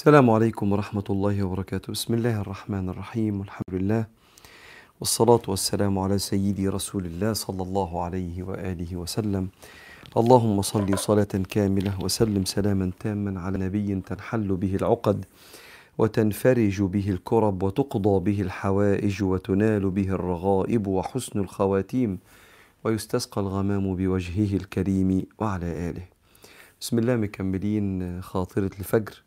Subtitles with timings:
[0.00, 1.92] السلام عليكم ورحمة الله وبركاته.
[1.92, 4.06] بسم الله الرحمن الرحيم والحمد لله
[5.00, 9.48] والصلاة والسلام على سيدي رسول الله صلى الله عليه وآله وسلم.
[10.16, 15.24] اللهم صل صلاة كاملة وسلم سلاما تاما على نبي تنحل به العقد
[15.98, 22.18] وتنفرج به الكرب وتقضى به الحوائج وتنال به الرغائب وحسن الخواتيم
[22.84, 26.06] ويستسقى الغمام بوجهه الكريم وعلى آله.
[26.80, 29.22] بسم الله مكملين خاطرة الفجر.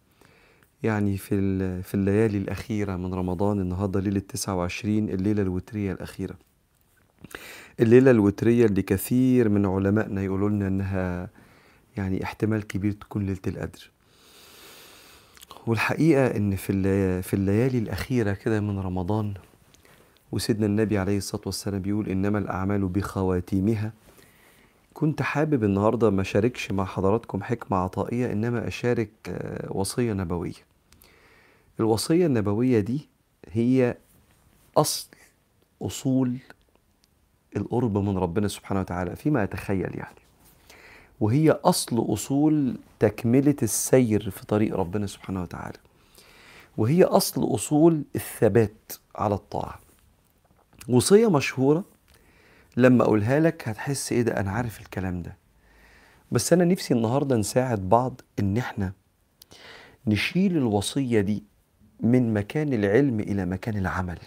[0.84, 6.36] يعني في في الليالي الأخيرة من رمضان النهارده ليلة 29 الليلة الوترية الأخيرة.
[7.80, 11.30] الليلة الوترية اللي كثير من علمائنا يقولوا لنا إنها
[11.98, 13.90] يعني احتمال كبير تكون ليلة القدر.
[15.68, 19.34] والحقيقة إن في في الليالي الأخيرة كده من رمضان
[20.32, 23.94] وسيدنا النبي عليه الصلاة والسلام بيقول إنما الأعمال بخواتيمها
[24.94, 30.73] كنت حابب النهارده ما أشاركش مع حضراتكم حكمة عطائية إنما أشارك آه، وصية نبوية.
[31.80, 33.10] الوصية النبوية دي
[33.52, 33.98] هي
[34.78, 35.08] أصل
[35.82, 36.38] أصول
[37.58, 40.20] القرب من ربنا سبحانه وتعالى فيما أتخيل يعني.
[41.20, 45.78] وهي أصل أصول تكملة السير في طريق ربنا سبحانه وتعالى.
[46.78, 49.80] وهي أصل أصول الثبات على الطاعة.
[50.90, 51.84] وصية مشهورة
[52.78, 55.38] لما أقولها لك هتحس إيه ده أنا عارف الكلام ده.
[56.32, 58.94] بس أنا نفسي النهاردة نساعد بعض إن إحنا
[60.08, 61.44] نشيل الوصية دي
[62.04, 64.18] من مكان العلم إلى مكان العمل.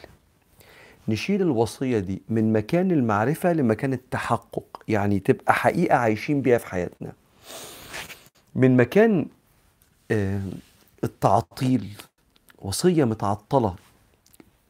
[1.08, 7.12] نشيل الوصية دي من مكان المعرفة لمكان التحقق يعني تبقى حقيقة عايشين بيها في حياتنا.
[8.54, 9.26] من مكان
[10.10, 10.40] آه،
[11.04, 11.88] التعطيل
[12.58, 13.74] وصية متعطلة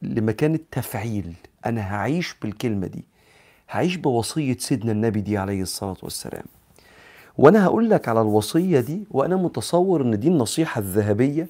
[0.02, 1.32] لمكان التفعيل.
[1.66, 3.04] أنا هعيش بالكلمة دي
[3.70, 6.44] هعيش بوصية سيدنا النبي دي عليه الصلاة والسلام.
[7.38, 11.48] وأنا هقول لك على الوصية دي وأنا متصور إن دي النصيحة الذهبية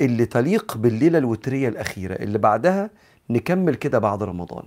[0.00, 2.90] اللي تليق بالليلة الوترية الأخيرة اللي بعدها
[3.30, 4.66] نكمل كده بعد رمضان.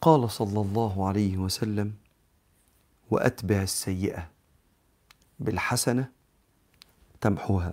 [0.00, 1.94] قال صلى الله عليه وسلم
[3.10, 4.28] وأتبع السيئة
[5.40, 6.08] بالحسنة
[7.20, 7.72] تمحوها.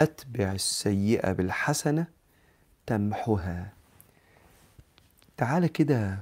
[0.00, 2.06] أتبع السيئة بالحسنة
[2.86, 3.72] تمحوها.
[5.36, 6.18] تعالى كده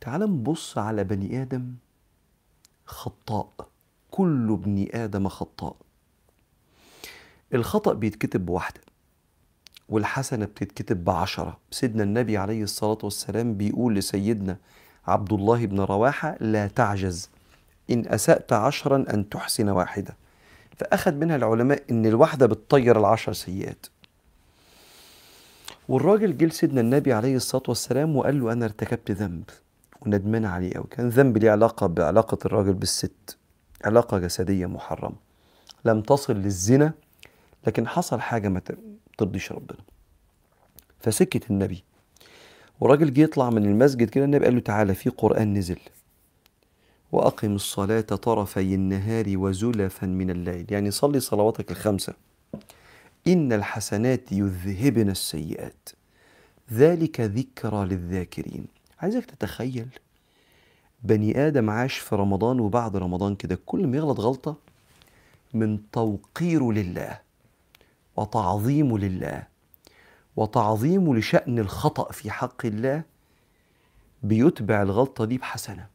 [0.00, 1.74] تعال نبص على بني آدم
[2.86, 3.68] خطاء.
[4.10, 5.76] كل ابن آدم خطاء.
[7.54, 8.80] الخطأ بيتكتب بواحدة
[9.88, 11.58] والحسنة بتتكتب بعشرة.
[11.70, 14.56] سيدنا النبي عليه الصلاة والسلام بيقول لسيدنا
[15.06, 17.30] عبد الله بن رواحة لا تعجز
[17.90, 20.16] إن أسأت عشرا أن تحسن واحدة.
[20.76, 23.86] فأخذ منها العلماء إن الواحدة بتطير العشر سيئات.
[25.88, 29.44] والراجل جه لسيدنا النبي عليه الصلاة والسلام وقال له أنا ارتكبت ذنب.
[30.06, 30.86] وندمان عليه أوي.
[30.90, 33.36] كان ذنب ليه علاقة بعلاقة الراجل بالست.
[33.84, 35.16] علاقة جسدية محرمة.
[35.84, 36.92] لم تصل للزنا
[37.66, 38.60] لكن حصل حاجة ما
[39.18, 39.78] ترضيش ربنا.
[41.00, 41.84] فسكت النبي.
[42.80, 45.78] وراجل جه يطلع من المسجد كده النبي قال له تعالى في قرآن نزل.
[47.12, 50.66] وأقم الصلاة طرفي النهار وزلفا من الليل.
[50.70, 52.14] يعني صلي صلواتك الخمسة.
[53.26, 55.88] إن الحسنات يذهبن السيئات.
[56.72, 58.66] ذلك ذكرى للذاكرين.
[59.04, 59.88] عايزك تتخيل
[61.02, 64.56] بني آدم عاش في رمضان وبعد رمضان كده كل ما يغلط غلطة
[65.54, 67.20] من توقيره لله
[68.16, 69.46] وتعظيمه لله
[70.36, 73.02] وتعظيمه لشأن الخطأ في حق الله
[74.22, 75.86] بيتبع الغلطة دي بحسنة.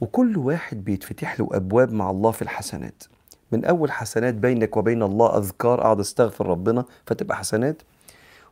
[0.00, 3.04] وكل واحد بيتفتح له أبواب مع الله في الحسنات.
[3.52, 7.82] من أول حسنات بينك وبين الله أذكار أقعد أستغفر ربنا فتبقى حسنات.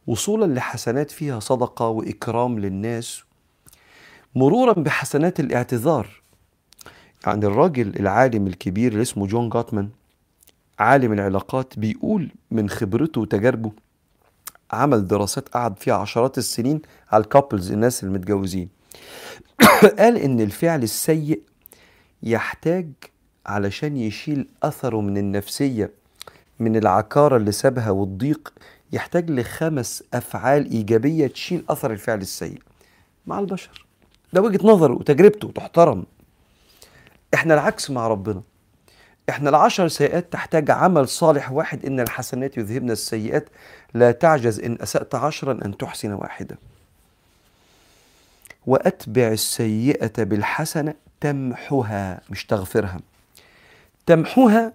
[0.07, 3.23] وصولا لحسنات فيها صدقة وإكرام للناس
[4.35, 6.23] مرورا بحسنات الاعتذار.
[7.27, 9.89] يعني الراجل العالم الكبير اللي اسمه جون جاتمان
[10.79, 13.73] عالم العلاقات بيقول من خبرته وتجاربه
[14.73, 16.83] عمل دراسات قعد فيها عشرات السنين
[17.13, 18.69] على الكابلز الناس المتجوزين.
[19.99, 21.43] قال إن الفعل السيء
[22.23, 22.89] يحتاج
[23.47, 25.91] علشان يشيل أثره من النفسية
[26.59, 28.53] من العكارة اللي سابها والضيق
[28.93, 32.59] يحتاج لخمس أفعال إيجابية تشيل أثر الفعل السيء
[33.27, 33.92] مع البشر.
[34.33, 36.05] ده وجهة نظره وتجربته تحترم
[37.35, 38.43] إحنا العكس مع ربنا.
[39.29, 43.49] إحنا العشر سيئات تحتاج عمل صالح واحد إن الحسنات يذهبن السيئات.
[43.95, 46.59] لا تعجز إن أسأت عشرا أن تحسن واحدة
[48.67, 53.01] وأتبع السيئة بالحسنة تمحها مش تغفرها.
[54.07, 54.73] تمحها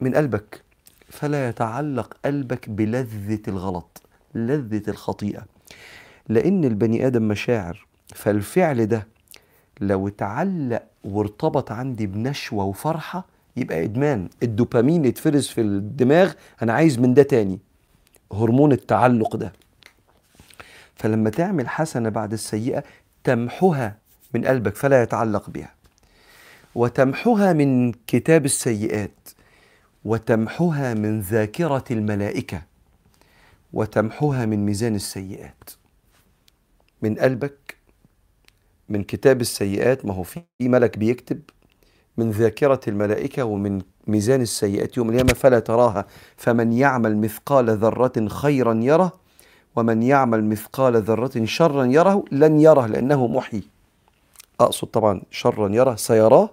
[0.00, 0.62] من قلبك.
[1.10, 4.02] فلا يتعلق قلبك بلذة الغلط
[4.34, 5.44] لذة الخطيئة.
[6.28, 9.06] لأن البني آدم مشاعر فالفعل ده
[9.80, 13.26] لو اتعلق وارتبط عندي بنشوة وفرحة
[13.56, 14.28] يبقى إدمان.
[14.42, 17.58] الدوبامين يتفرز في الدماغ أنا عايز من ده تاني.
[18.32, 19.52] هرمون التعلق ده.
[20.94, 22.84] فلما تعمل حسنة بعد السيئة
[23.24, 23.96] تمحها
[24.34, 25.74] من قلبك فلا يتعلق بها.
[26.74, 29.28] وتمحها من كتاب السيئات.
[30.04, 32.62] وتمحها من ذاكرة الملائكة.
[33.72, 35.70] وتمحها من ميزان السيئات.
[37.02, 37.54] من قلبك
[38.90, 41.40] من كتاب السيئات ما هو في ملك بيكتب
[42.16, 46.06] من ذاكرة الملائكة ومن ميزان السيئات يوم القيامة فلا تراها.
[46.36, 49.12] فمن يعمل مثقال ذرة خيرا يره
[49.76, 53.62] ومن يعمل مثقال ذرة شرا يره لن يره لأنه محيي
[54.60, 56.50] أقصد طبعا شرا يره سيراه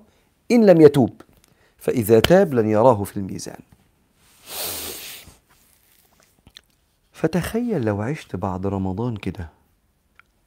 [0.51, 1.22] إن لم يتوب
[1.78, 3.60] فإذا تاب لن يراه في الميزان.
[7.12, 9.50] فتخيل لو عشت بعد رمضان كده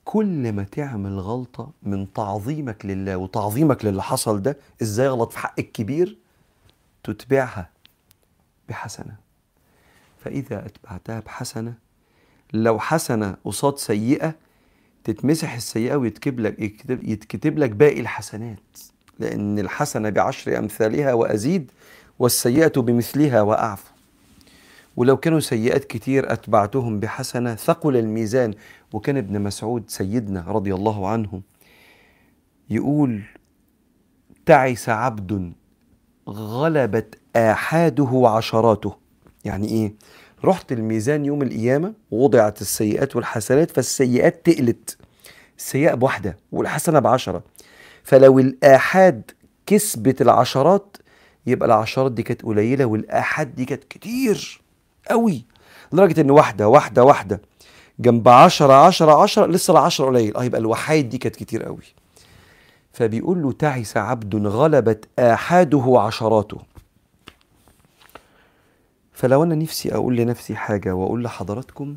[0.04, 5.54] كل ما تعمل غلطة من تعظيمك لله وتعظيمك للي حصل ده إزاي غلط في حق
[5.58, 6.18] الكبير؟
[7.04, 7.70] تتبعها
[8.68, 9.16] بحسنة.
[10.24, 11.74] فإذا أتبعتها بحسنة
[12.52, 14.34] لو حسنة قصاد سيئة
[15.04, 18.58] تتمسح السيئة ويتكتب لك يتكتب, لك باقي الحسنات.
[19.18, 21.70] لأن الحسنة بعشر أمثالها وأزيد
[22.18, 23.89] والسيئة بمثلها وأعفو.
[24.96, 28.54] ولو كانوا سيئات كتير أتبعتهم بحسنة ثقل الميزان.
[28.92, 31.40] وكان ابن مسعود سيدنا رضي الله عنه
[32.70, 33.22] يقول
[34.46, 35.52] تعس عبد
[36.28, 38.94] غلبت آحاده عشراته
[39.44, 39.94] يعني إيه؟
[40.44, 44.96] رحت الميزان يوم القيامة ووضعت السيئات والحسنات فالسيئات تقلت.
[45.58, 47.42] السيئة بواحدة والحسنة بعشرة.
[48.02, 49.30] فلو الآحاد
[49.66, 50.96] كسبت العشرات
[51.46, 54.60] يبقى العشرات دي كانت قليلة والآحاد دي كانت كتير.
[55.08, 55.44] قوي.
[55.92, 57.40] لدرجة إن واحدة واحدة واحدة.
[57.98, 60.36] جنب عشرة عشرة عشرة لسه العشرة قليل.
[60.36, 61.82] آه يبقى الوحايد دي كانت كتير قوي.
[62.92, 66.58] فبيقول له تعس عبد غلبت آحاده عشراته
[69.12, 71.96] فلو أنا نفسي أقول لنفسي حاجة وأقول لحضراتكم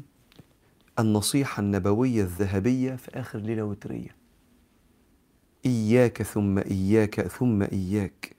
[1.00, 4.16] النصيحة النبوية الذهبية في آخر ليلة وترية.
[5.66, 8.36] إياك ثم إياك ثم إياك.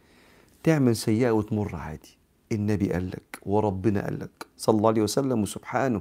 [0.63, 2.19] تعمل سيئة وتمر عادي.
[2.55, 6.01] النبي قال لك وربنا قال لك صلى الله عليه وسلم وسبحانه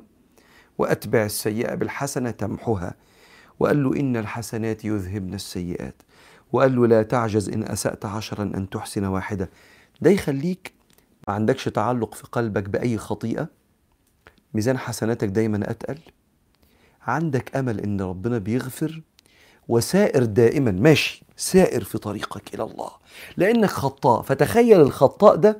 [0.77, 2.95] وأتبع السيئة بالحسنة تمحها.
[3.59, 5.95] وقال له إن الحسنات يذهبن السيئات.
[6.51, 9.49] وقال له لا تعجز إن أسأت عشرا أن تحسن واحدة.
[10.01, 10.73] ده يخليك
[11.27, 13.47] ما عندكش تعلق في قلبك بأي خطيئة.
[14.53, 15.99] ميزان حسناتك دايما أتقل.
[17.01, 19.01] عندك أمل إن ربنا بيغفر.
[19.67, 22.89] وسائر دائما ماشي سائر في طريقك إلى الله.
[23.37, 25.57] لأنك خطاء فتخيل الخطاء ده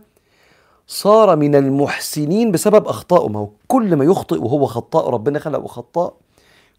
[0.88, 6.18] صار من المحسنين بسبب أخطائه ما هو كل ما يخطئ وهو خطاء ربنا خلقه خطاء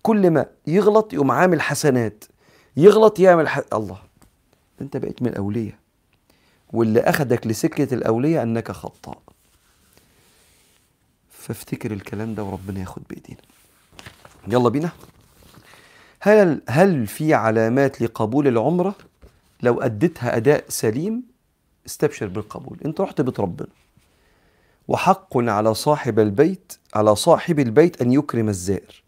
[0.02, 2.24] كل ما يغلط يقوم عامل حسنات.
[2.76, 3.60] يغلط يعمل ح...
[3.72, 3.98] الله
[4.80, 5.74] أنت بقيت من الأولياء
[6.72, 9.18] واللي أخدك لسكة الأولياء أنك خطاء.
[11.30, 13.40] فافتكر الكلام ده وربنا ياخد بإيدينا.
[14.48, 14.90] يلا بينا.
[16.20, 18.94] هل هل في علامات لقبول العمرة؟
[19.62, 21.22] لو أديتها أداء سليم
[21.86, 22.78] استبشر بالقبول.
[22.84, 23.68] أنت رحت بيت ربنا.
[24.88, 29.02] وحق على صاحب البيت على صاحب البيت أن يكرم الزائر.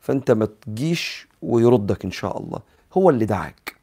[0.00, 2.60] فأنت ما تجيش ويردك إن شاء الله.
[2.96, 3.76] هو اللي دعاك.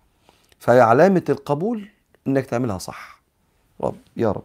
[0.59, 1.89] فعلامة القبول
[2.27, 3.21] إنك تعملها صح.
[3.81, 4.43] رب يا رب.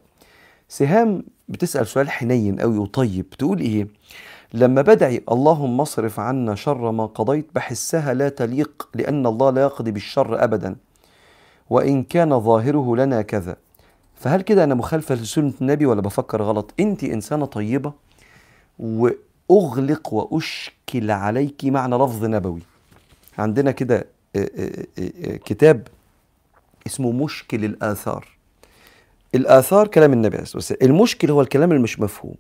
[0.69, 3.31] سهام بتسأل سؤال حنين قوي وطيب.
[3.31, 3.89] تقول إيه؟
[4.55, 9.91] لما بدعي اللهم اصرف عنا شر ما قضيت بحسها لا تليق لأن الله لا يقضي
[9.91, 10.77] بالشر أبدا.
[11.71, 13.57] وإن كان ظاهره لنا كذا.
[14.23, 17.93] فهل كده أنا مخالفة لسنة النبي ولا بفكر غلط؟ أنت إنسانة طيبة
[18.79, 22.63] وأغلق وأشكل عليك معنى لفظ نبوي.
[23.39, 24.07] عندنا كده
[25.45, 25.89] كتاب
[26.87, 28.29] اسمه مشكل الآثار.
[29.35, 30.91] الآثار كلام النبي عليه الصلاة والسلام.
[30.91, 32.35] المشكل هو الكلام اللي مش مفهوم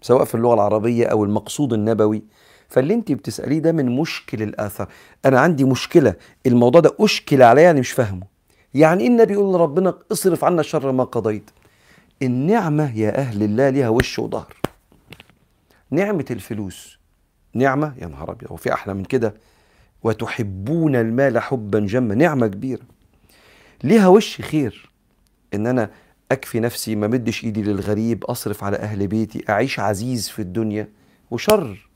[0.00, 2.22] سواء في اللغة العربية أو المقصود النبوي.
[2.68, 4.88] فاللي أنت بتسأليه ده من مشكل الآثار.
[5.24, 6.14] أنا عندي مشكلة
[6.46, 8.37] الموضوع ده أشكل عليا يعني مش فاهمه.
[8.74, 11.50] يعني إيه النبي يقول لربنا اصرف عنا شر ما قضيت.
[12.22, 14.54] النعمة يا أهل الله ليها وش وظهر.
[15.90, 16.98] نعمة الفلوس.
[17.54, 19.34] نعمة يا نهار أبيض وفي أحلى من كده؟
[20.02, 22.14] وتحبون المال حبا جما.
[22.14, 22.82] نعمة كبيرة.
[23.84, 24.90] ليها وش خير؟
[25.54, 25.90] إن أنا
[26.32, 30.88] أكفي نفسي ما مدش إيدي للغريب أصرف على أهل بيتي أعيش عزيز في الدنيا.
[31.30, 31.88] وشر.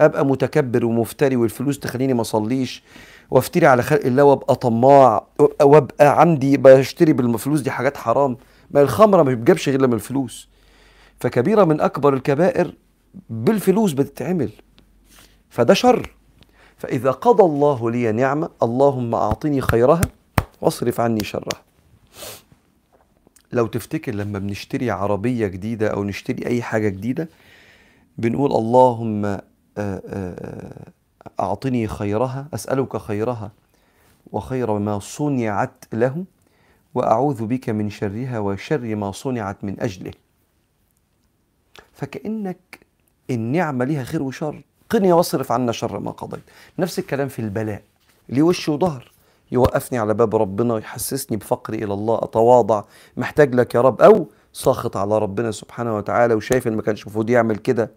[0.00, 2.82] أبقى متكبر ومفتري والفلوس تخليني ما أصليش.
[3.30, 5.26] وافتري على خلق الله وابقى طماع
[5.62, 8.36] وابقى عندي بشتري بالفلوس دي حاجات حرام.
[8.70, 10.48] ما الخمرة ما بتجيبش غير من الفلوس.
[11.20, 12.74] فكبيرة من أكبر الكبائر
[13.30, 14.50] بالفلوس بتتعمل.
[15.50, 16.14] فده شر.
[16.76, 20.00] فإذا قضى الله لي نعمة اللهم أعطني خيرها
[20.60, 21.62] واصرف عني شرها.
[23.52, 27.28] لو تفتكر لما بنشتري عربية جديدة أو نشتري أي حاجة جديدة
[28.18, 29.40] بنقول اللهم آه،
[29.78, 30.88] آه،
[31.40, 33.50] أعطني خيرها أسألك خيرها
[34.32, 36.24] وخير ما صنعت له
[36.94, 40.12] وأعوذ بك من شرها وشر ما صنعت من أجله.
[41.92, 42.80] فكأنك
[43.30, 46.42] النعمة ليها خير وشر قني واصرف عنا شر ما قضيت.
[46.78, 47.82] نفس الكلام في البلاء.
[48.28, 49.12] ليه وش وظهر؟
[49.52, 52.82] يوقفني على باب ربنا ويحسسني بفقري إلى الله أتواضع.
[53.16, 57.30] محتاج لك يا رب؟ أو ساخط على ربنا سبحانه وتعالى وشايف إن ما كانش المفروض
[57.30, 57.90] يعمل كده.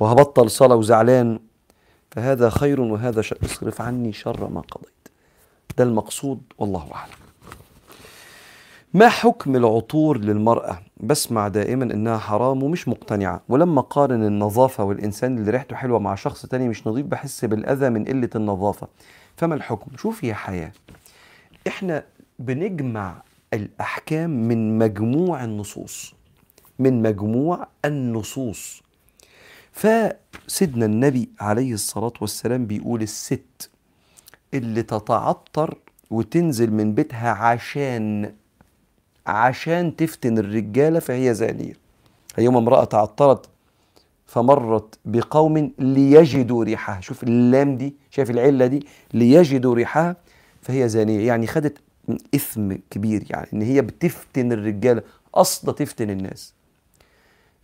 [0.00, 1.38] وهبطل صلاة وزعلان.
[2.16, 3.38] فهذا خير وهذا شر.
[3.44, 5.08] اصرف عني شر ما قضيت.
[5.78, 7.12] ده المقصود والله أعلم.
[8.94, 13.40] ما حكم العطور للمرأة؟ بسمع دائما إنها حرام ومش مقتنعة.
[13.48, 18.04] ولما قارن النظافة والإنسان اللي ريحته حلوة مع شخص تاني مش نظيف بحس بالأذى من
[18.04, 18.88] قلة النظافة.
[19.36, 20.72] فما الحكم؟ شوف يا حياة.
[21.66, 22.04] إحنا
[22.38, 23.22] بنجمع
[23.54, 26.14] الأحكام من مجموع النصوص.
[26.78, 28.82] من مجموع النصوص.
[29.76, 33.70] فسيدنا النبي عليه الصلاة والسلام بيقول الست
[34.54, 35.78] اللي تتعطر
[36.10, 38.32] وتنزل من بيتها عشان
[39.26, 41.72] عشان تفتن الرجالة فهي زانية.
[42.38, 43.48] يوم امرأة تعطرت
[44.26, 47.00] فمرت بقوم ليجدوا ريحها.
[47.00, 50.16] شوف اللام دي شايف العلة دي؟ ليجدوا ريحها
[50.62, 51.26] فهي زانية.
[51.26, 51.78] يعني خدت
[52.34, 55.02] إثم كبير يعني إن هي بتفتن الرجالة
[55.32, 56.54] قصدة تفتن الناس.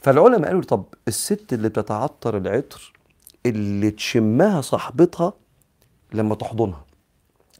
[0.02, 2.92] فالعلماء قالوا طب الست اللي بتتعطر العطر
[3.46, 5.32] اللي تشمها صاحبتها
[6.14, 6.84] لما تحضنها.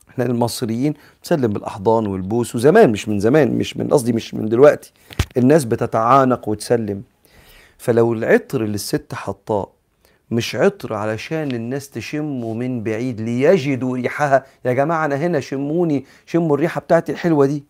[0.09, 4.93] إحنا المصريين بنسلم بالأحضان والبوس وزمان مش من زمان مش من قصدي مش من دلوقتي.
[5.37, 7.03] الناس بتتعانق وتسلم.
[7.79, 9.69] فلو العطر اللي الست حطاه
[10.31, 16.55] مش عطر علشان الناس تشمه من بعيد ليجدوا ريحها يا جماعة أنا هنا شموني شموا
[16.57, 17.65] الريحة بتاعتي الحلوة دي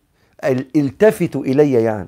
[0.75, 2.07] التفتوا الي يعني.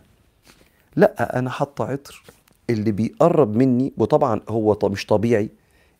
[0.95, 2.23] لأ أنا حاطة عطر.
[2.69, 5.49] اللي بيقرب مني وطبعا هو مش طبيعي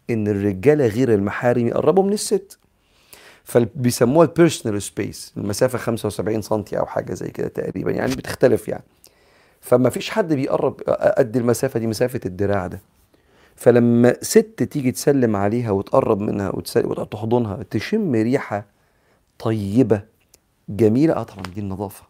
[0.10, 2.58] إن الرجالة غير المحارم يقربوا من الست.
[3.44, 8.84] فبيسموها ال personal space المسافة 75 سم أو حاجة زي كده تقريبا يعني بتختلف يعني.
[9.62, 10.82] فما فيش حد بيقرب
[11.18, 12.82] قد المسافة دي مسافة الدراع ده.
[13.56, 18.66] فلما ست تيجي تسلم عليها وتقرب منها وتحضنها تشم ريحة
[19.40, 20.02] طيبة
[20.70, 22.04] جميلة آه طبعا دي النظافة.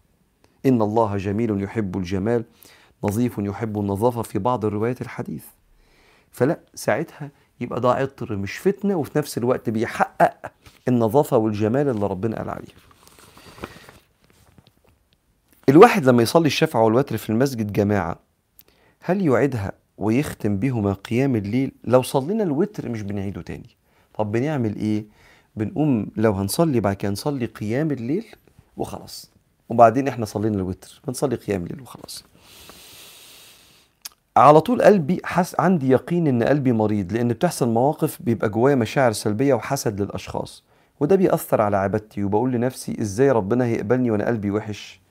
[0.65, 2.43] إن الله جميل يحب الجمال.
[3.03, 5.43] نظيف يحب النظافة في بعض الروايات الحديث.
[6.31, 10.51] فلا ساعتها يبقى ده عطر مش فتنة وفي نفس الوقت بيحقق
[10.87, 12.73] النظافة والجمال اللي ربنا قال عليه.
[15.69, 18.19] الواحد لما يصلي الشفع والوتر في المسجد جماعة
[19.01, 23.69] هل يعيدها ويختم بهما قيام الليل؟ لو صلينا الوتر مش بنعيده تاني.
[24.13, 25.05] طب بنعمل إيه؟
[25.55, 28.25] بنقوم لو هنصلي بعد كده نصلي قيام الليل
[28.77, 29.31] وخلاص.
[29.69, 32.23] وبعدين إحنا صلينا الوتر بنصلي قيام الليل وخلاص.
[34.37, 39.11] على طول قلبي حس عندي يقين إن قلبي مريض لأن بتحصل مواقف بيبقى جوايا مشاعر
[39.11, 40.63] سلبية وحسد للأشخاص.
[40.99, 45.01] وده بيأثر على عبادتي وبقول لنفسي إزاي ربنا هيقبلني وأنا قلبي وحش.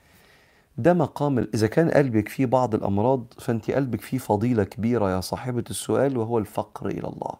[0.79, 5.65] ده مقام إذا كان قلبك فيه بعض الأمراض فأنت قلبك فيه فضيلة كبيرة يا صاحبة
[5.71, 7.35] السؤال وهو الفقر إلى الله.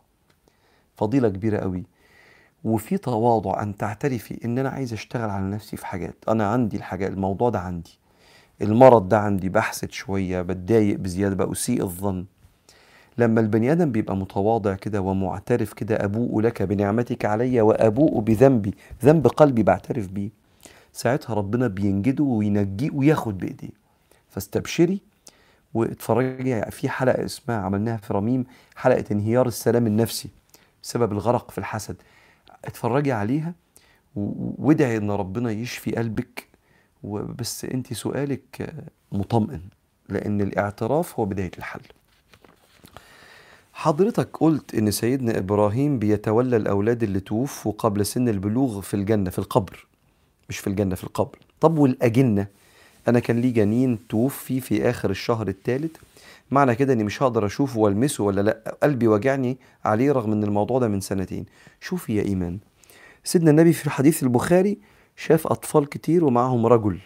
[0.97, 1.85] فضيلة كبيرة قوي.
[2.65, 6.17] وفي تواضع أن تعترفي إن أنا عايز أشتغل على نفسي في حاجات.
[6.29, 7.99] أنا عندي الحاجات الموضوع ده عندي.
[8.63, 12.25] المرض ده عندي بحسد شوية بتضايق بزيادة بأسيء الظن.
[13.19, 19.27] لما البني آدم بيبقى متواضع كده ومعترف كده أبوء لك بنعمتك علي وأبوء بذنبي ذنب
[19.27, 20.31] قلبي بعترف بيه
[20.93, 23.71] ساعتها ربنا بينجده وينجيه وياخد بإيديه.
[24.29, 25.01] فاستبشري
[25.75, 28.45] واتفرجي في حلقة اسمها عملناها في رميم
[28.77, 30.29] حلقة انهيار السلام النفسي
[30.83, 31.97] بسبب الغرق في الحسد.
[32.65, 33.55] اتفرجي عليها
[34.59, 36.49] وادعي إن ربنا يشفي قلبك
[37.05, 38.75] وبس انت سؤالك
[39.13, 39.61] مطمئن
[40.09, 41.81] لأن الاعتراف هو بداية الحل.
[43.73, 49.39] حضرتك قلت إن سيدنا إبراهيم بيتولى الأولاد اللي توفوا قبل سن البلوغ في الجنة في
[49.39, 49.87] القبر
[50.49, 51.39] مش في الجنة في القبر.
[51.61, 52.47] طب والأجنة؟
[53.09, 55.97] أنا كان لي جنين توفي في آخر الشهر الثالث
[56.51, 58.77] معنى كده إني مش هقدر اشوفه وألمسه ولا لأ.
[58.83, 61.47] قلبي وجعني عليه رغم إن الموضوع ده من سنتين.
[61.81, 62.59] شوفي يا إيمان.
[63.25, 64.79] سيدنا النبي في حديث البخاري
[65.17, 66.99] شاف أطفال كتير ومعهم رجل.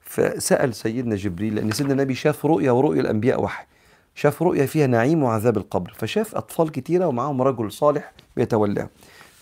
[0.00, 3.66] فسأل سيدنا جبريل لأن سيدنا النبي شاف رؤيا ورؤيا الأنبياء واحد
[4.14, 5.92] شاف رؤيا فيها نعيم وعذاب القبر.
[5.98, 8.88] فشاف أطفال كتيرة ومعهم رجل صالح بيتولاه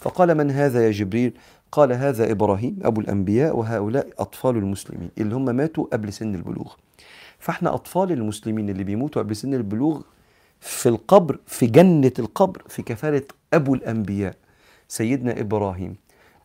[0.01, 1.33] فقال من هذا يا جبريل؟
[1.73, 6.73] قال هذا إبراهيم أبو الأنبياء وهؤلاء أطفال المسلمين اللي هم ماتوا قبل سن البلوغ.
[7.39, 10.01] فإحنا أطفال المسلمين اللي بيموتوا قبل سن البلوغ
[10.61, 13.23] في القبر في جنة القبر في كفالة
[13.55, 14.37] أبو الأنبياء
[14.89, 15.97] سيدنا إبراهيم.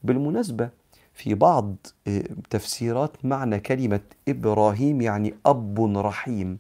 [0.04, 0.70] بالمناسبة
[1.16, 1.76] في بعض
[2.08, 6.58] آه، تفسيرات معنى كلمة إبراهيم يعني أب رحيم.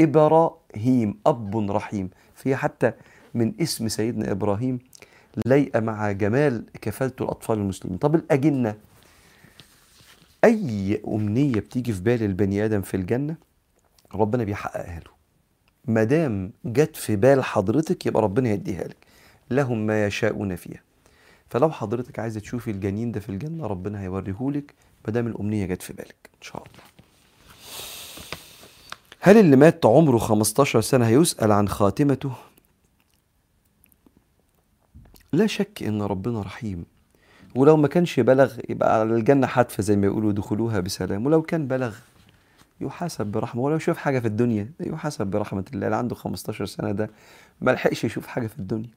[0.00, 2.10] إبراهيم أب رحيم.
[2.34, 2.92] في حتى
[3.34, 4.78] من اسم سيدنا إبراهيم
[5.46, 7.98] لايقة مع جمال كفالة الأطفال المسلمين.
[7.98, 8.76] طب الأجنة؟
[10.44, 13.36] أي أمنية بتيجي في بال البني آدم في الجنة
[14.14, 15.10] ربنا بيحققها له.
[15.84, 18.96] ما دام جت في بال حضرتك يبقى ربنا يديها لك.
[19.50, 20.87] لهم ما يشاءون فيها.
[21.50, 24.74] فلو حضرتك عايزه تشوفي الجنين ده في الجنة ربنا هيوريهولك
[25.06, 26.84] ما دام الأمنية جت في بالك إن شاء الله.
[29.20, 32.32] هل اللي مات عمره 15 سنة هيسأل عن خاتمته؟
[35.32, 36.84] لا شك إن ربنا رحيم.
[37.54, 41.26] ولو ما كانش بلغ يبقى على الجنة حتفه زي ما يقولوا دخلوها بسلام.
[41.26, 41.96] ولو كان بلغ
[42.80, 43.62] يحاسب برحمة.
[43.62, 45.86] ولو شاف حاجة في الدنيا يحاسب برحمة الله.
[45.86, 47.10] اللي عنده 15 سنة ده
[47.60, 48.90] ما لحقش يشوف حاجة في الدنيا.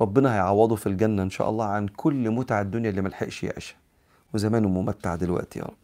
[0.00, 3.76] ربنا هيعوضه في الجنة إن شاء الله عن كل متع الدنيا اللي ما لحقش يعيشها.
[4.34, 5.74] وزمانه ممتع دلوقتي يا رب.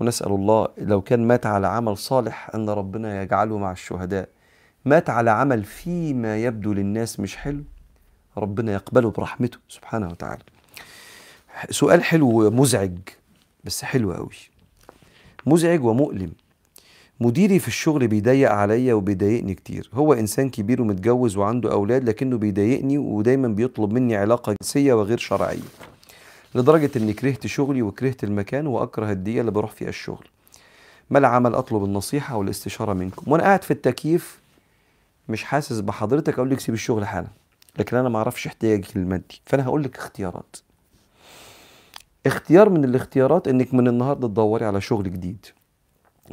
[0.00, 4.28] ونسأل الله لو كان مات على عمل صالح أن ربنا يجعله مع الشهداء.
[4.84, 7.64] مات على عمل فيما يبدو للناس مش حلو
[8.36, 10.42] ربنا يقبله برحمته سبحانه وتعالى.
[11.70, 12.98] سؤال حلو ومزعج
[13.64, 14.30] بس حلو قوي
[15.46, 16.32] مزعج ومؤلم.
[17.22, 19.90] مديري في الشغل بيضيق عليا وبيضايقني كتير.
[19.94, 25.68] هو إنسان كبير ومتجوز وعنده أولاد لكنه بيضايقني ودايما بيطلب مني علاقة جنسية وغير شرعية.
[26.54, 30.26] لدرجة إني كرهت شغلي وكرهت المكان وأكره الدقيقه اللي بروح فيها الشغل.
[31.10, 34.40] ما العمل أطلب النصيحة والاستشارة منكم؟ وأنا قاعد في التكييف
[35.28, 37.28] مش حاسس بحضرتك أقول لك سيب الشغل حالا.
[37.78, 39.40] لكن أنا ما أعرفش احتياجك المادي.
[39.46, 40.56] فأنا هقول لك اختيارات.
[42.26, 45.46] اختيار من الاختيارات إنك من النهارده تدوري على شغل جديد.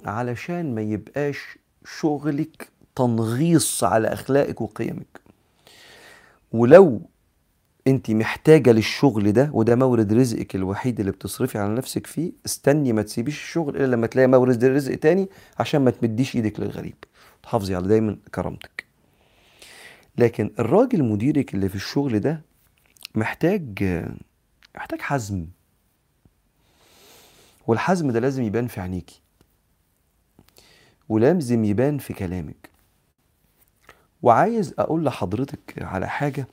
[0.06, 1.58] علشان ما يبقاش
[2.00, 5.22] شغلك تنغيص على أخلاقك وقيمك.
[6.52, 7.02] ولو
[7.88, 13.02] أنت محتاجة للشغل ده وده مورد رزقك الوحيد اللي بتصرفي على نفسك فيه استني ما
[13.02, 16.96] تسيبيش الشغل إلا لما تلاقي مورد رزق تاني عشان ما تمديش إيدك للغريب.
[17.44, 18.86] تحافظي على دايما كرامتك.
[20.18, 22.42] لكن الراجل مديرك اللي في الشغل ده
[23.16, 23.84] محتاج
[24.76, 25.48] محتاج حزم.
[27.68, 29.22] والحزم ده لازم يبان في عينيكي.
[31.10, 32.70] ولازم يبان في كلامك.
[34.22, 36.48] وعايز أقول لحضرتك على حاجة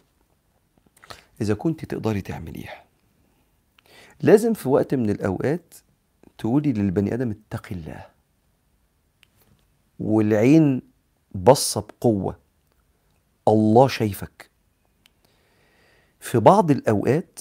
[1.40, 2.84] إذا كنت تقدري تعمليها.
[4.20, 5.74] لازم في وقت من الأوقات
[6.38, 8.06] تقولي للبني آدم اتق الله.
[10.00, 10.82] والعين
[11.34, 12.38] بصه بقوة.
[13.48, 14.50] الله شايفك.
[16.20, 17.40] في بعض الأوقات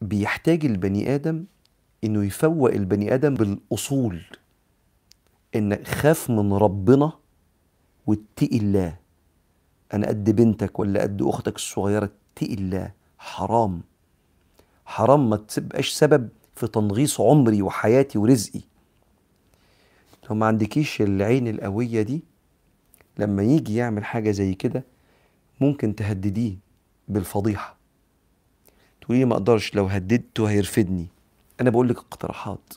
[0.00, 1.44] بيحتاج البني آدم
[2.04, 4.22] إنه يفوق البني آدم بالأصول.
[5.58, 7.12] إن خاف من ربنا
[8.06, 8.96] واتقي الله.
[9.94, 12.92] أنا قد بنتك ولا قد أختك الصغيرة اتقي الله.
[13.18, 13.82] حرام.
[14.86, 18.60] حرام ما تبقاش سبب في تنغيص عمري وحياتي ورزقي.
[20.30, 22.22] لو ما عندكيش العين القوية دي
[23.18, 24.84] لما يجي يعمل حاجة زي كده
[25.60, 26.56] ممكن تهدديه
[27.08, 27.76] بالفضيحة.
[29.00, 31.06] تقولي ما أقدرش لو هددته هيرفدني.
[31.60, 32.74] أنا بقول لك اقتراحات.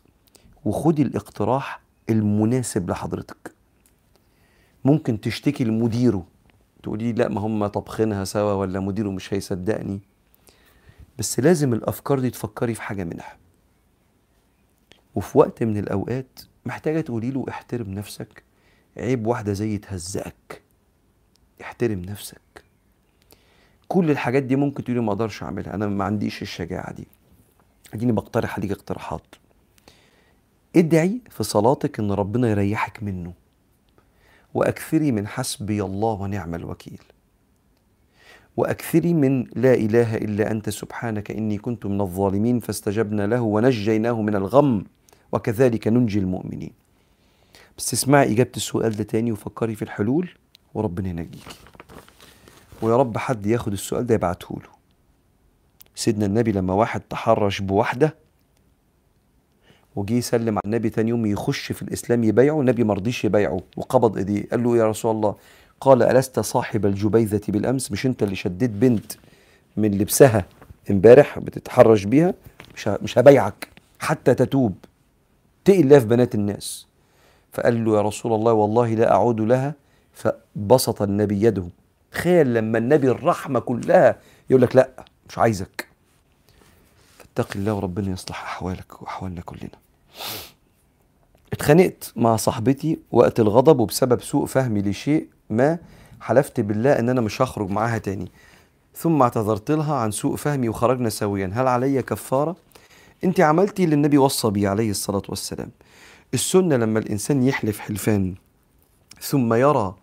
[0.65, 3.54] وخدي الاقتراح المناسب لحضرتك.
[4.86, 6.26] ممكن تشتكي لمديره
[6.84, 10.00] تقولي لا ما هم طبخينها سوا ولا مديره مش هيصدقني.
[11.20, 13.38] بس لازم الأفكار دي تفكري في حاجة منها.
[15.16, 18.44] وفي وقت من الأوقات محتاجة تقولي له احترم نفسك.
[18.98, 20.62] عيب واحدة زي تهزقك.
[21.62, 22.64] احترم نفسك.
[23.88, 27.08] كل الحاجات دي ممكن تقولي ما أقدرش أعملها أنا ما عنديش الشجاعة دي.
[27.94, 29.36] اديني بقترح عليك اقتراحات.
[30.76, 33.34] ادعي في صلاتك إن ربنا يريحك منه
[34.54, 37.02] وأكثري من حسبي الله ونعم الوكيل.
[38.58, 44.36] وأكثري من لا إله إلا أنت سبحانك إني كنت من الظالمين فاستجبنا له ونجيناه من
[44.36, 44.84] الغم
[45.32, 46.72] وكذلك ننجي المؤمنين.
[47.78, 50.30] بس اسمعي إجابة السؤال ده تاني وفكري في الحلول
[50.74, 51.56] وربنا ينجيكي
[52.82, 54.70] ويا رب حد ياخد السؤال ده يبعته له
[55.96, 58.16] سيدنا النبي لما واحد تحرش بواحده
[59.96, 64.18] وجي يسلم على النبي تاني يوم يخش في الإسلام يبايعه النبي ما رضيش يبايعه وقبض
[64.18, 64.44] إيديه.
[64.52, 65.36] قال له يا رسول الله
[65.82, 69.12] قال ألست صاحب الجبيذة بالأمس؟ مش أنت اللي شديت بنت
[69.78, 70.46] من لبسها
[70.92, 72.34] امبارح بتتحرش بيها؟
[72.76, 73.68] مش مش هبايعك
[74.00, 74.76] حتى تتوب.
[75.66, 76.88] تقي الله في بنات الناس.
[77.52, 79.74] فقال له يا رسول الله والله لا أعود لها.
[80.14, 81.66] فبسط النبي يده.
[82.12, 84.16] تخيل لما النبي الرحمة كلها
[84.50, 84.90] يقول لك لا
[85.30, 85.91] مش عايزك.
[87.36, 89.80] فاتق الله وربنا يصلح أحوالك وأحوالنا كلنا.
[91.54, 95.78] اتخانقت مع صاحبتي وقت الغضب وبسبب سوء فهمي لشيء ما
[96.22, 98.32] حلفت بالله إن أنا مش هخرج معاها تاني.
[98.96, 101.52] ثم اعتذرت لها عن سوء فهمي وخرجنا سويا.
[101.54, 102.56] هل علي كفارة؟
[103.24, 105.72] أنت عملتي اللي النبي وصى بيه عليه الصلاة والسلام.
[106.34, 108.36] السنة لما الإنسان يحلف حلفان
[109.22, 109.96] ثم يرى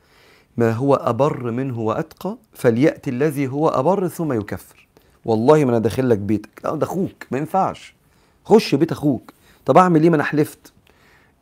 [0.56, 4.87] ما هو أبر منه وأتقى فليأتي الذي هو أبر ثم يكفر.
[5.28, 6.60] والله ما أنا داخل لك بيتك.
[6.64, 7.94] لا ده أخوك ما ينفعش.
[8.44, 9.32] خش بيت أخوك.
[9.66, 10.72] طب أعمل إيه ما أنا حلفت؟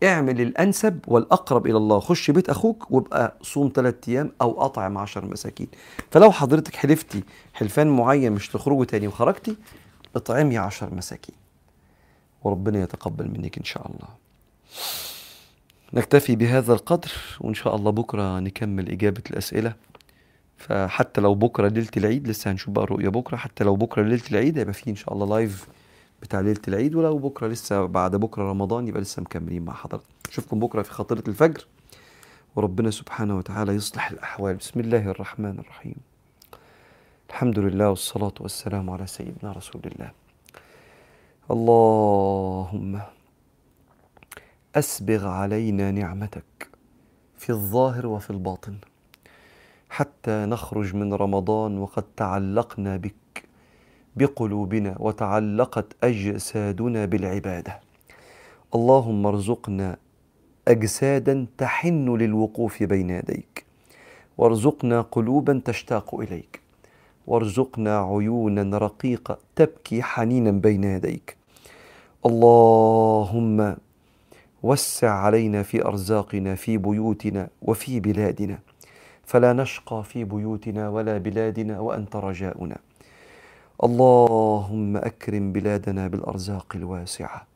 [0.02, 2.00] اعمل الأنسب والأقرب إلى الله.
[2.00, 5.66] خش بيت أخوك وابقى صوم ثلاثة أيام أو أطعم عشر مساكين.
[6.10, 7.22] فلو حضرتك حلفتي
[7.54, 9.56] حلفان معين مش تخرجوا تاني وخرجتي
[10.16, 11.34] اطعمي عشر مساكين.
[12.44, 14.08] وربنا يتقبل منك إن شاء الله.
[15.92, 19.74] نكتفي بهذا القدر وإن شاء الله بكرة نكمل إجابة الأسئلة.
[20.56, 24.58] فحتى لو بكرة ليلة العيد لسه هنشوف بقى الرؤية بكرة حتى لو بكرة ليلة العيد
[24.58, 25.68] هيبقى فيه إن شاء الله لايف
[26.22, 30.60] بتاع ليلة العيد ولو بكرة لسه بعد بكرة رمضان يبقى لسه مكملين مع حضرتك أشوفكم
[30.60, 31.66] بكرة في خاطرة الفجر.
[32.56, 34.56] وربنا سبحانه وتعالى يصلح الأحوال.
[34.56, 35.94] بسم الله الرحمن الرحيم.
[37.30, 40.10] الحمد لله والصلاة والسلام على سيدنا رسول الله.
[41.50, 43.00] اللهم
[44.76, 46.68] أسبغ علينا نعمتك
[47.38, 48.76] في الظاهر وفي الباطن.
[49.90, 53.44] حتى نخرج من رمضان وقد تعلقنا بك
[54.16, 57.80] بقلوبنا وتعلقت أجسادنا بالعبادة.
[58.74, 59.96] اللهم ارزقنا
[60.68, 63.64] أجسادا تحن للوقوف بين يديك.
[64.38, 66.60] وارزقنا قلوبا تشتاق إليك.
[67.26, 71.36] وارزقنا عيونا رقيقة تبكي حنينا بين يديك.
[72.26, 73.76] اللهم
[74.62, 78.58] وسع علينا في أرزاقنا في بيوتنا وفي بلادنا.
[79.26, 82.76] فلا نشقى في بيوتنا ولا بلادنا وأنت رجاؤنا.
[83.84, 87.46] اللهم أكرم بلادنا بالأرزاق الواسعة.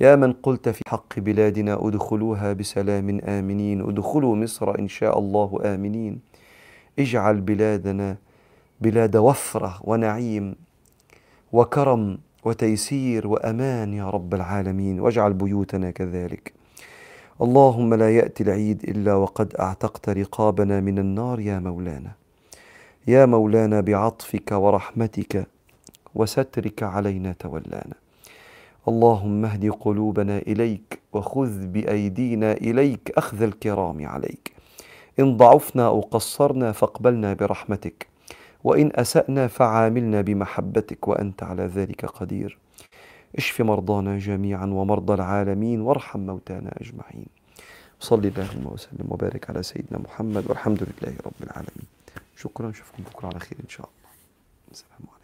[0.00, 3.80] يا من قلت في حق بلادنا ادخلوها بسلام آمنين.
[3.80, 6.20] ادخلوا مصر إن شاء الله آمنين.
[6.98, 8.16] اجعل بلادنا
[8.80, 10.54] بلاد وفرة ونعيم
[11.52, 15.00] وكرم وتيسير وأمان يا رب العالمين.
[15.00, 16.52] واجعل بيوتنا كذلك.
[17.42, 22.12] اللهم لا يأتي العيد إلا وقد أعتقت رقابنا من النار يا مولانا.
[23.06, 25.46] يا مولانا بعطفك ورحمتك
[26.14, 27.94] وسترك علينا تولانا.
[28.88, 34.52] اللهم اهد قلوبنا إليك وخذ بأيدينا إليك أخذ الكرام عليك.
[35.20, 38.06] إن ضعفنا أو قصرنا فاقبلنا برحمتك
[38.64, 42.58] وإن أسأنا فعاملنا بمحبتك وأنت على ذلك قدير.
[43.36, 47.26] اشف مرضانا جميعا ومرضى العالمين وارحم موتانا أجمعين.
[48.00, 51.86] صل اللهم وسلم وبارك على سيدنا محمد والحمد لله رب العالمين.
[52.36, 54.10] شكرا نشوفكم بكرة على خير إن شاء الله.
[54.72, 55.15] السلام عليكم.